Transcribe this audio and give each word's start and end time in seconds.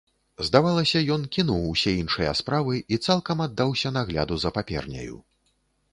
Здавалася, 0.45 1.01
ён 1.15 1.25
кінуў 1.35 1.67
усе 1.73 1.93
іншыя 2.03 2.31
справы 2.41 2.81
і 2.97 3.01
цалкам 3.11 3.47
аддаўся 3.49 3.95
нагляду 3.99 4.35
за 4.45 4.49
паперняю. 4.57 5.15